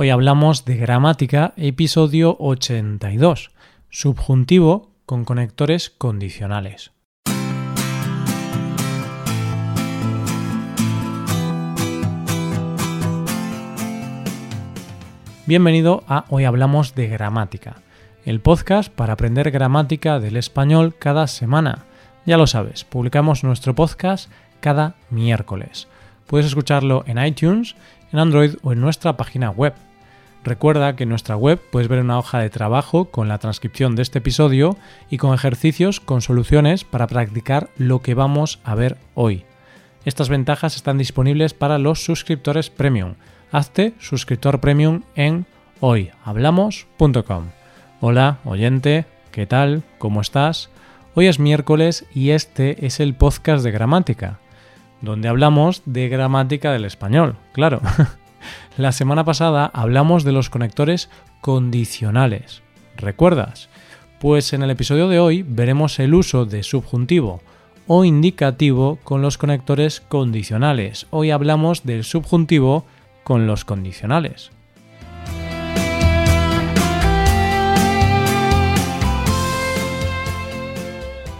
[0.00, 3.50] Hoy hablamos de gramática, episodio 82,
[3.90, 6.92] subjuntivo con conectores condicionales.
[15.46, 17.82] Bienvenido a Hoy Hablamos de Gramática,
[18.24, 21.86] el podcast para aprender gramática del español cada semana.
[22.24, 24.30] Ya lo sabes, publicamos nuestro podcast
[24.60, 25.88] cada miércoles.
[26.28, 27.74] Puedes escucharlo en iTunes,
[28.12, 29.74] en Android o en nuestra página web.
[30.48, 34.00] Recuerda que en nuestra web puedes ver una hoja de trabajo con la transcripción de
[34.00, 34.78] este episodio
[35.10, 39.44] y con ejercicios con soluciones para practicar lo que vamos a ver hoy.
[40.06, 43.16] Estas ventajas están disponibles para los suscriptores premium
[43.52, 45.44] hazte suscriptor premium en
[45.80, 47.44] hoyhablamos.com.
[48.00, 49.82] Hola, oyente, ¿qué tal?
[49.98, 50.70] ¿Cómo estás?
[51.14, 54.38] Hoy es miércoles y este es el podcast de gramática,
[55.02, 57.82] donde hablamos de gramática del español, claro.
[58.78, 61.10] La semana pasada hablamos de los conectores
[61.40, 62.62] condicionales.
[62.96, 63.68] ¿Recuerdas?
[64.20, 67.42] Pues en el episodio de hoy veremos el uso de subjuntivo
[67.88, 71.08] o indicativo con los conectores condicionales.
[71.10, 72.86] Hoy hablamos del subjuntivo
[73.24, 74.52] con los condicionales.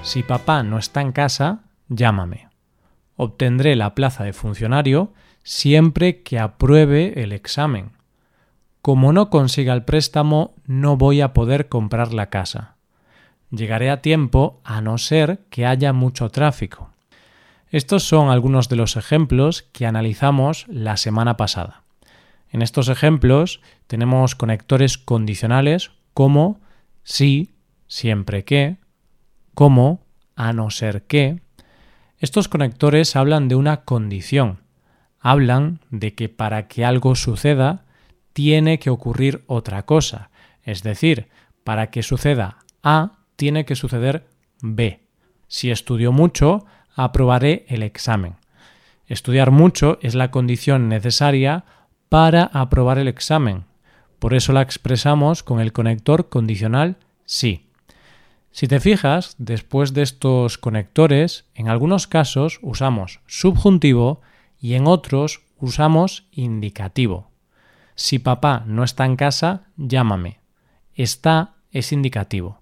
[0.00, 2.48] Si papá no está en casa, llámame.
[3.16, 5.12] Obtendré la plaza de funcionario
[5.46, 7.92] siempre que apruebe el examen.
[8.82, 12.74] Como no consiga el préstamo, no voy a poder comprar la casa.
[13.52, 16.90] Llegaré a tiempo a no ser que haya mucho tráfico.
[17.70, 21.84] Estos son algunos de los ejemplos que analizamos la semana pasada.
[22.50, 26.60] En estos ejemplos tenemos conectores condicionales como
[27.04, 27.54] si,
[27.86, 28.78] siempre que,
[29.54, 30.00] como,
[30.34, 31.40] a no ser que.
[32.18, 34.65] Estos conectores hablan de una condición,
[35.26, 37.84] hablan de que para que algo suceda
[38.32, 40.30] tiene que ocurrir otra cosa,
[40.62, 41.26] es decir,
[41.64, 44.28] para que suceda A tiene que suceder
[44.62, 45.00] B.
[45.48, 48.36] Si estudio mucho, aprobaré el examen.
[49.08, 51.64] Estudiar mucho es la condición necesaria
[52.08, 53.64] para aprobar el examen.
[54.20, 57.66] Por eso la expresamos con el conector condicional sí.
[58.52, 64.22] Si te fijas, después de estos conectores, en algunos casos usamos subjuntivo
[64.60, 67.30] y en otros usamos indicativo.
[67.94, 70.40] Si papá no está en casa, llámame.
[70.94, 72.60] Está es indicativo.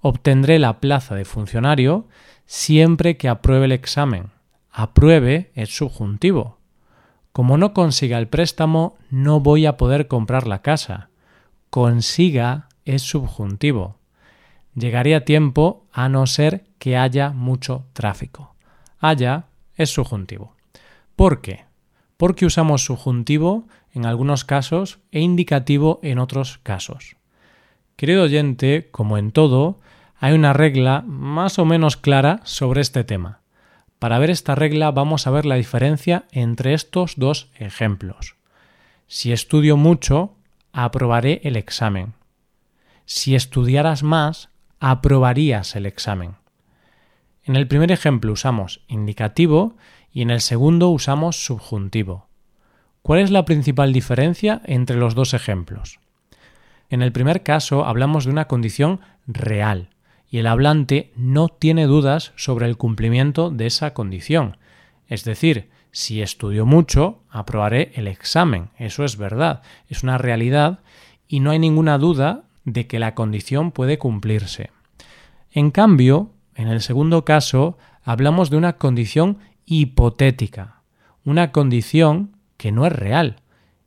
[0.00, 2.08] Obtendré la plaza de funcionario
[2.46, 4.30] siempre que apruebe el examen.
[4.70, 6.58] Apruebe es subjuntivo.
[7.32, 11.08] Como no consiga el préstamo, no voy a poder comprar la casa.
[11.70, 13.98] Consiga es subjuntivo.
[14.74, 18.54] Llegaré a tiempo a no ser que haya mucho tráfico.
[18.98, 19.46] Haya
[19.76, 20.54] es subjuntivo.
[21.16, 21.64] ¿Por qué?
[22.16, 27.16] Porque usamos subjuntivo en algunos casos e indicativo en otros casos.
[27.96, 29.80] Querido oyente, como en todo,
[30.18, 33.40] hay una regla más o menos clara sobre este tema.
[33.98, 38.36] Para ver esta regla vamos a ver la diferencia entre estos dos ejemplos.
[39.06, 40.34] Si estudio mucho,
[40.72, 42.14] aprobaré el examen.
[43.06, 44.48] Si estudiaras más,
[44.80, 46.36] aprobarías el examen.
[47.44, 49.76] En el primer ejemplo usamos indicativo
[50.12, 52.26] y en el segundo usamos subjuntivo.
[53.02, 56.00] ¿Cuál es la principal diferencia entre los dos ejemplos?
[56.88, 59.90] En el primer caso hablamos de una condición real
[60.30, 64.56] y el hablante no tiene dudas sobre el cumplimiento de esa condición.
[65.06, 68.70] Es decir, si estudio mucho, aprobaré el examen.
[68.78, 70.80] Eso es verdad, es una realidad
[71.28, 74.70] y no hay ninguna duda de que la condición puede cumplirse.
[75.52, 80.82] En cambio, en el segundo caso, hablamos de una condición hipotética,
[81.24, 83.36] una condición que no es real,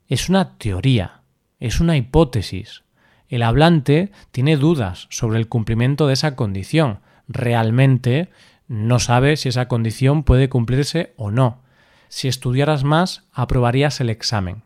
[0.07, 1.21] es una teoría,
[1.59, 2.83] es una hipótesis.
[3.29, 6.99] El hablante tiene dudas sobre el cumplimiento de esa condición.
[7.27, 8.29] Realmente
[8.67, 11.61] no sabe si esa condición puede cumplirse o no.
[12.07, 14.63] Si estudiaras más, aprobarías el examen.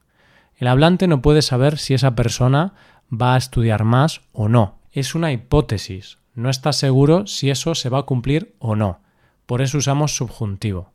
[0.55, 2.73] El hablante no puede saber si esa persona
[3.11, 4.77] va a estudiar más o no.
[4.91, 6.19] Es una hipótesis.
[6.33, 8.99] No está seguro si eso se va a cumplir o no.
[9.45, 10.91] Por eso usamos subjuntivo.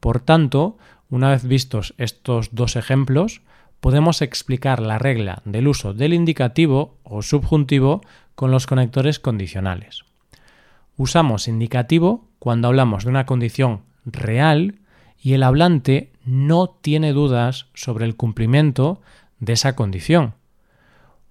[0.00, 0.76] Por tanto,
[1.08, 3.42] una vez vistos estos dos ejemplos,
[3.80, 8.00] podemos explicar la regla del uso del indicativo o subjuntivo
[8.34, 10.04] con los conectores condicionales.
[10.96, 14.80] Usamos indicativo cuando hablamos de una condición real
[15.20, 19.00] y el hablante no tiene dudas sobre el cumplimiento
[19.38, 20.34] de esa condición.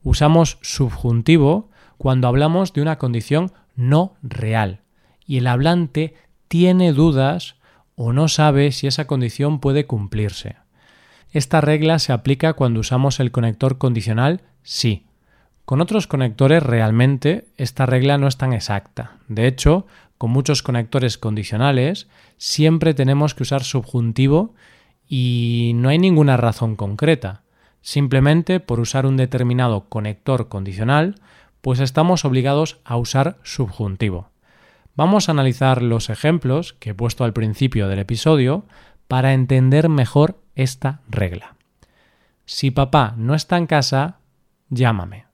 [0.03, 4.81] Usamos subjuntivo cuando hablamos de una condición no real
[5.25, 6.15] y el hablante
[6.47, 7.55] tiene dudas
[7.95, 10.57] o no sabe si esa condición puede cumplirse.
[11.31, 15.05] esta regla se aplica cuando usamos el conector condicional sí.
[15.65, 19.17] Con otros conectores realmente esta regla no es tan exacta.
[19.27, 19.87] De hecho,
[20.17, 22.07] con muchos conectores condicionales
[22.37, 24.53] siempre tenemos que usar subjuntivo
[25.07, 27.41] y no hay ninguna razón concreta.
[27.81, 31.15] Simplemente por usar un determinado conector condicional,
[31.65, 34.29] pues estamos obligados a usar subjuntivo.
[34.95, 38.67] Vamos a analizar los ejemplos que he puesto al principio del episodio
[39.07, 41.55] para entender mejor esta regla.
[42.45, 44.19] Si papá no está en casa,
[44.69, 45.25] llámame.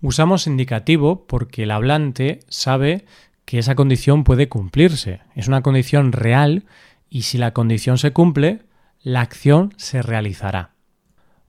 [0.00, 3.04] Usamos indicativo porque el hablante sabe
[3.44, 5.20] que esa condición puede cumplirse.
[5.34, 6.64] Es una condición real
[7.10, 8.62] y si la condición se cumple,
[9.02, 10.70] la acción se realizará.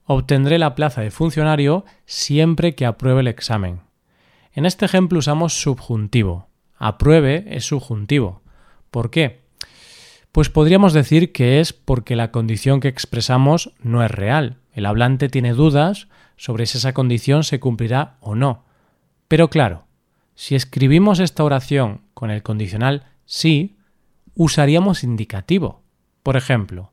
[0.04, 3.90] Obtendré la plaza de funcionario siempre que apruebe el examen.
[4.54, 6.48] En este ejemplo usamos subjuntivo.
[6.76, 8.42] Apruebe es subjuntivo.
[8.90, 9.42] ¿Por qué?
[10.32, 14.58] Pues podríamos decir que es porque la condición que expresamos no es real.
[14.74, 18.66] El hablante tiene dudas sobre si esa condición se cumplirá o no.
[19.28, 19.86] Pero claro,
[20.36, 23.78] si escribimos esta oración con el condicional sí,
[24.36, 25.84] usaríamos indicativo.
[26.24, 26.92] Por ejemplo,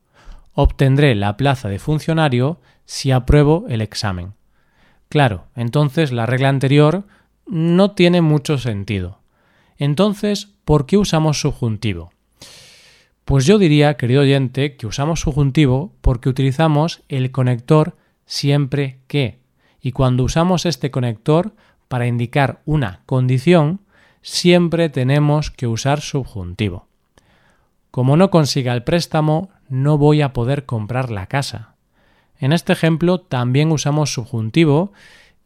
[0.53, 4.33] obtendré la plaza de funcionario si apruebo el examen.
[5.09, 7.05] Claro, entonces la regla anterior
[7.49, 9.19] no tiene mucho sentido.
[9.77, 12.11] Entonces, ¿por qué usamos subjuntivo?
[13.25, 19.39] Pues yo diría, querido oyente, que usamos subjuntivo porque utilizamos el conector siempre que.
[19.81, 21.53] Y cuando usamos este conector
[21.87, 23.81] para indicar una condición,
[24.21, 26.87] siempre tenemos que usar subjuntivo.
[27.91, 31.75] Como no consiga el préstamo, no voy a poder comprar la casa.
[32.39, 34.91] En este ejemplo también usamos subjuntivo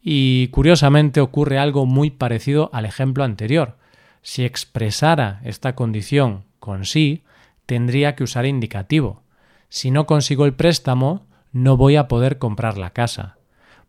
[0.06, 3.78] y curiosamente ocurre algo muy parecido al ejemplo anterior.
[4.20, 7.22] Si expresara esta condición con sí,
[7.64, 9.22] tendría que usar indicativo.
[9.70, 13.38] Si no consigo el préstamo, no voy a poder comprar la casa.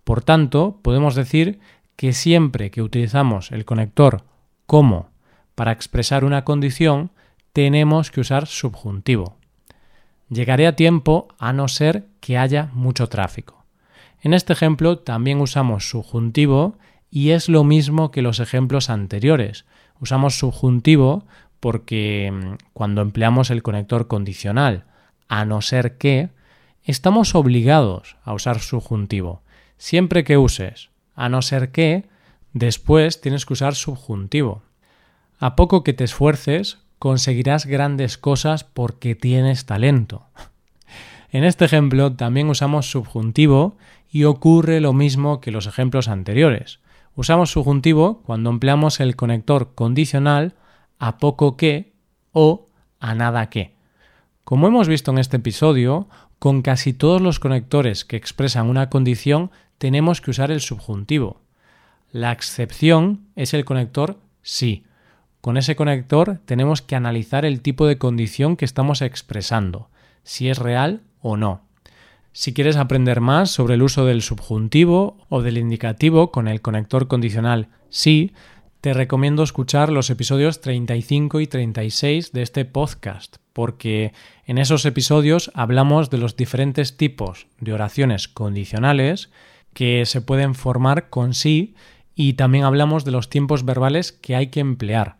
[0.05, 1.59] Por tanto, podemos decir
[1.97, 4.23] que siempre que utilizamos el conector
[4.65, 5.09] como
[5.53, 7.11] para expresar una condición,
[7.51, 9.35] tenemos que usar subjuntivo.
[10.29, 13.64] Llegaré a tiempo a no ser que haya mucho tráfico.
[14.25, 16.79] En este ejemplo también usamos subjuntivo
[17.11, 19.65] y es lo mismo que los ejemplos anteriores.
[19.99, 21.27] Usamos subjuntivo
[21.59, 24.85] porque mm, cuando empleamos el conector condicional
[25.27, 26.29] a no ser que,
[26.83, 29.43] estamos obligados a usar subjuntivo.
[29.77, 32.05] Siempre que uses a no ser que,
[32.51, 34.63] después tienes que usar subjuntivo.
[35.37, 40.25] A poco que te esfuerces, conseguirás grandes cosas porque tienes talento.
[41.31, 43.75] En este ejemplo también usamos subjuntivo
[44.15, 46.79] y ocurre lo mismo que los ejemplos anteriores.
[47.15, 50.53] Usamos subjuntivo cuando empleamos el conector condicional
[50.99, 51.91] a poco que
[52.31, 52.65] o
[53.01, 53.75] a nada que.
[54.45, 56.07] Como hemos visto en este episodio,
[56.39, 61.41] con casi todos los conectores que expresan una condición tenemos que usar el subjuntivo.
[62.09, 64.85] La excepción es el conector sí.
[65.41, 69.89] Con ese conector tenemos que analizar el tipo de condición que estamos expresando,
[70.23, 71.64] si es real o no.
[72.37, 77.07] Si quieres aprender más sobre el uso del subjuntivo o del indicativo con el conector
[77.07, 78.33] condicional sí,
[78.81, 84.11] te recomiendo escuchar los episodios 35 y 36 de este podcast, porque
[84.45, 89.29] en esos episodios hablamos de los diferentes tipos de oraciones condicionales
[89.73, 91.73] que se pueden formar con sí
[92.15, 95.19] y también hablamos de los tiempos verbales que hay que emplear.